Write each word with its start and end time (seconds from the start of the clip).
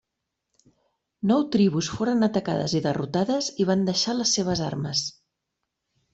Nou 1.31 1.43
tribus 1.55 1.89
foren 1.97 2.29
atacades 2.29 2.75
i 2.81 2.81
derrotades 2.87 3.51
i 3.65 3.69
van 3.73 3.85
deixar 3.93 4.19
les 4.23 4.35
seves 4.41 4.65
armes. 4.71 5.05